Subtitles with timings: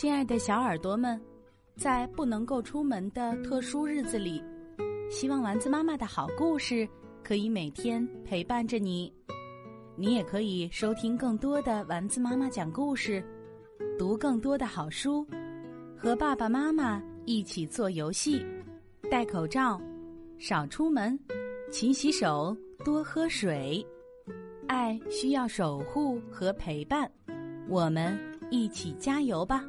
[0.00, 1.20] 亲爱的小耳朵们，
[1.76, 4.42] 在不能够出门的特殊日子里，
[5.10, 6.88] 希望丸子妈妈的好故事
[7.22, 9.12] 可以每天陪伴着你。
[9.96, 13.22] 你也可以收听更多的丸子妈妈讲故事，
[13.98, 15.22] 读更多的好书，
[15.98, 18.42] 和爸爸妈妈一起做游戏，
[19.10, 19.78] 戴口罩，
[20.38, 21.20] 少出门，
[21.70, 23.86] 勤洗手，多喝水。
[24.66, 27.06] 爱需要守护和陪伴，
[27.68, 28.18] 我们
[28.50, 29.62] 一起加油吧！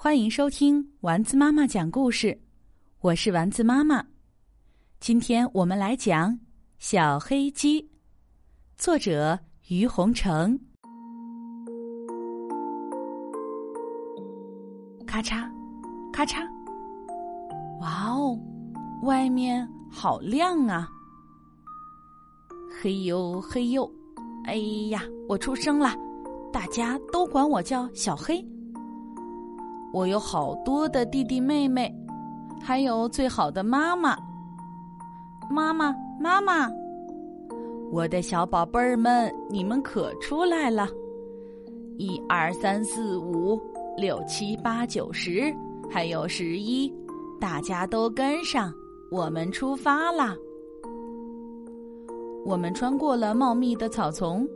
[0.00, 2.40] 欢迎收听丸子妈妈讲故事，
[3.00, 4.06] 我是丸子妈妈。
[5.00, 6.32] 今天我们来讲
[6.78, 7.82] 《小黑鸡》，
[8.76, 10.56] 作者于洪成。
[15.04, 15.50] 咔嚓，
[16.12, 16.46] 咔嚓！
[17.80, 18.38] 哇哦，
[19.02, 20.88] 外面好亮啊！
[22.80, 23.92] 嘿呦嘿呦，
[24.44, 24.54] 哎
[24.90, 25.90] 呀，我出生了，
[26.52, 28.40] 大家都管我叫小黑。
[29.92, 31.92] 我有好多的弟弟妹妹，
[32.62, 34.16] 还有最好的妈妈。
[35.50, 36.70] 妈妈，妈妈，
[37.90, 40.86] 我的小宝贝儿们，你们可出来了！
[41.96, 43.58] 一二三四五
[43.96, 45.52] 六七八九十，
[45.90, 46.92] 还有十一，
[47.40, 48.70] 大家都跟上，
[49.10, 50.36] 我们出发啦！
[52.44, 54.46] 我们穿过了茂密的草丛，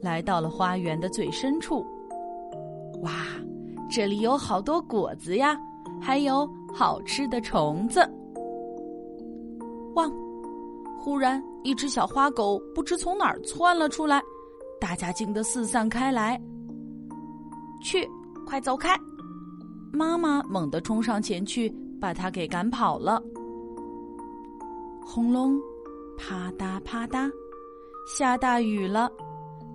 [0.00, 1.86] 来到了花园的最深处。
[3.02, 3.12] 哇！
[3.90, 5.58] 这里有好多果子呀，
[6.00, 8.00] 还有好吃的虫子。
[9.96, 10.08] 汪！
[10.96, 14.22] 忽然，一只小花狗不知从哪儿窜了出来，
[14.80, 16.40] 大家惊得四散开来。
[17.82, 18.08] 去，
[18.46, 18.96] 快走开！
[19.92, 21.68] 妈妈猛地冲上前去，
[22.00, 23.20] 把它给赶跑了。
[25.04, 25.58] 轰隆，
[26.16, 27.28] 啪嗒啪嗒，
[28.06, 29.10] 下大雨了，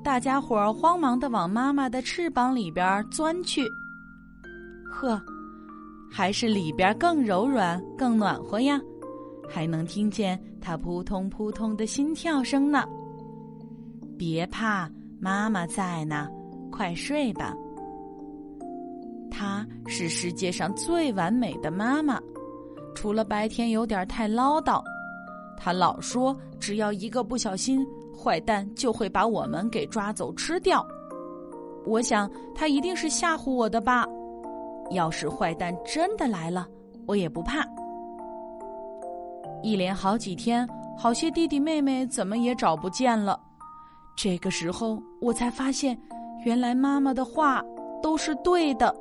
[0.01, 3.67] 大家伙儿慌忙的往妈妈的翅膀里边钻去。
[4.95, 5.21] 呵，
[6.09, 8.79] 还是里边更柔软、更暖和呀，
[9.49, 12.85] 还能听见它扑通扑通的心跳声呢。
[14.17, 14.89] 别怕，
[15.19, 16.29] 妈妈在呢，
[16.71, 17.53] 快睡吧。
[19.29, 22.17] 她是世界上最完美的妈妈，
[22.95, 24.81] 除了白天有点太唠叨，
[25.57, 27.85] 她老说只要一个不小心，
[28.17, 30.87] 坏蛋就会把我们给抓走吃掉。
[31.85, 34.05] 我想她一定是吓唬我的吧。
[34.91, 36.67] 要是坏蛋真的来了，
[37.07, 37.65] 我也不怕。
[39.63, 43.39] 一连好几天，好些弟弟妹妹怎么也找不见了。
[44.15, 45.97] 这个时候，我才发现，
[46.45, 47.63] 原来妈妈的话
[48.01, 48.95] 都是对的。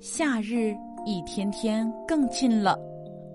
[0.00, 2.78] 夏日一天天更近了，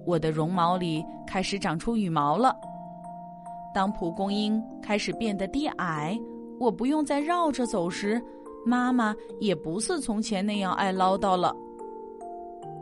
[0.06, 2.56] 我的绒毛里开始长出羽毛了。
[3.74, 6.18] 当蒲公英开始变得低矮，
[6.60, 8.22] 我不用再绕着走时。
[8.68, 11.56] 妈妈也不似从前那样爱唠叨了。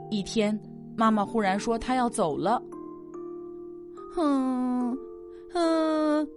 [0.09, 0.59] 一天，
[0.96, 2.59] 妈妈忽然说她要走了。
[4.16, 4.97] 哼，
[5.53, 6.28] 哼，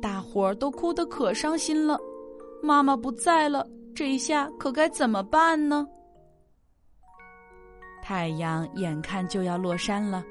[0.00, 1.98] 大伙儿都哭得可伤心了。
[2.62, 5.86] 妈妈不在了，这一下可该怎么办呢？
[8.02, 10.22] 太阳眼看就要落山了，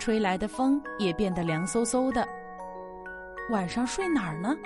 [0.00, 2.26] 吹来的风也变得凉飕飕的。
[3.50, 4.56] 晚上睡哪儿呢？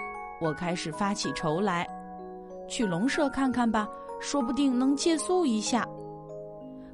[0.41, 1.87] 我开始发起愁来。
[2.69, 3.89] 去龙舍看看吧，
[4.21, 5.87] 说不定能借宿一下。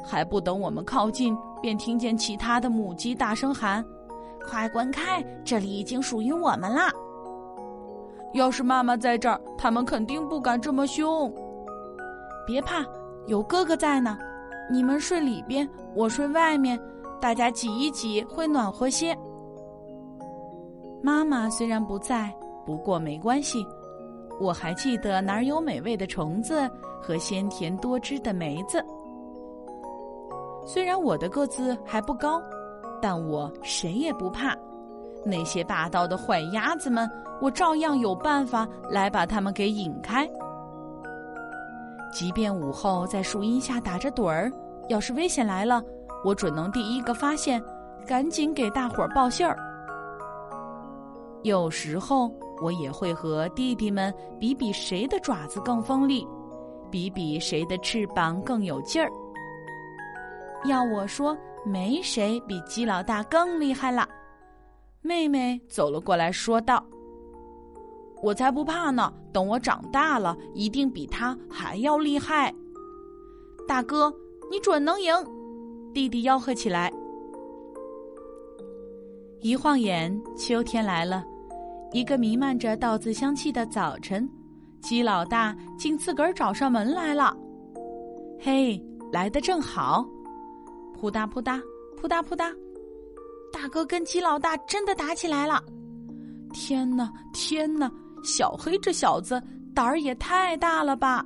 [0.03, 3.85] 还不等我们靠近，便听见其他的母鸡大声喊
[4.49, 5.23] ：“快滚开！
[5.45, 6.91] 这里已经属于我们啦！”
[8.33, 11.33] 要是妈妈在这儿，他们肯定不敢这么凶。
[12.47, 12.85] 别怕，
[13.27, 14.17] 有哥哥在呢。
[14.73, 16.81] 你们睡里边，我睡外面，
[17.21, 19.17] 大家挤一挤会暖和些。
[21.03, 22.33] 妈妈虽然不在，
[22.65, 23.67] 不过没关系。
[24.41, 26.69] 我还记得哪儿有美味的虫子
[26.99, 28.83] 和鲜甜多汁的梅子。
[30.67, 32.43] 虽然我的个子还不高，
[33.03, 34.57] 但我谁也不怕。
[35.23, 37.09] 那些霸道的坏鸭子们，
[37.43, 40.27] 我照样有办法来把它们给引开。
[42.11, 44.51] 即便午后在树荫下打着盹儿，
[44.89, 45.83] 要是危险来了，
[46.25, 47.63] 我准能第一个发现，
[48.07, 49.55] 赶紧给大伙儿报信儿。
[51.43, 52.33] 有时候。
[52.61, 56.27] 我也会和弟弟们比比谁的爪子更锋利，
[56.91, 59.11] 比比谁的翅膀更有劲儿。
[60.67, 64.07] 要我说，没谁比鸡老大更厉害了。
[65.01, 66.85] 妹妹走了过来，说道
[68.23, 69.11] ：“我才不怕呢！
[69.33, 72.55] 等我长大了，一定比他还要厉害。”
[73.67, 74.13] 大哥，
[74.51, 75.15] 你准能赢！
[75.95, 76.93] 弟弟吆喝起来。
[79.41, 81.25] 一晃眼，秋天来了。
[81.93, 84.29] 一个弥漫着稻子香气的早晨，
[84.81, 87.37] 鸡老大竟自个儿找上门来了。
[88.41, 88.81] 嘿，
[89.13, 90.07] 来的正好！
[90.95, 91.61] 扑嗒扑嗒，
[91.97, 92.55] 扑嗒扑嗒，
[93.53, 95.61] 大哥跟鸡老大真的打起来了！
[96.53, 97.91] 天哪，天哪！
[98.23, 99.43] 小黑这小子
[99.75, 101.25] 胆儿也太大了吧！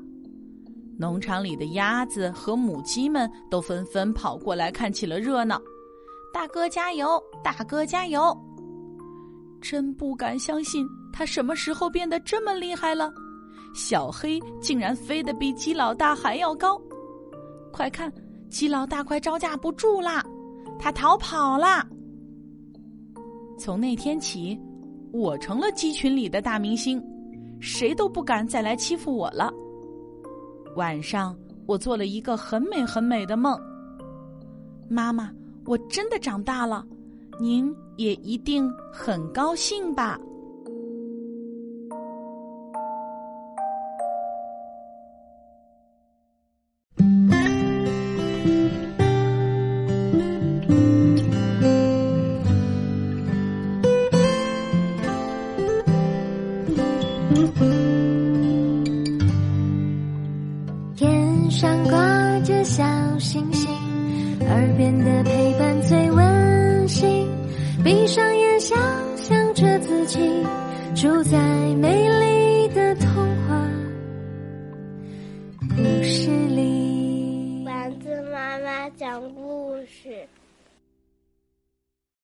[0.99, 5.61] 农场里的鸭子和母鸡们都纷纷跑过来看起了热闹。
[6.33, 7.21] 大哥加油！
[7.43, 8.35] 大哥加油！
[9.65, 13.11] 真不敢相信，他什么时候变得这么厉害了？
[13.75, 16.79] 小黑竟然飞得比鸡老大还要高！
[17.73, 18.13] 快看，
[18.51, 20.23] 鸡老大快招架不住啦，
[20.79, 21.85] 他逃跑啦！
[23.59, 24.61] 从那天起，
[25.13, 27.03] 我成了鸡群里的大明星，
[27.59, 29.51] 谁都不敢再来欺负我了。
[30.77, 31.35] 晚上，
[31.67, 33.59] 我做了一个很美很美的梦。
[34.91, 35.33] 妈妈，
[35.65, 36.87] 我真的长大了，
[37.39, 40.19] 您也一定很高兴吧。
[60.97, 62.85] 天上挂着小
[63.19, 63.69] 星星，
[64.49, 65.44] 耳边的陪。
[67.85, 68.79] 闭上眼，想
[69.15, 70.19] 象着自己
[70.97, 71.39] 住在
[71.77, 72.14] 美丽。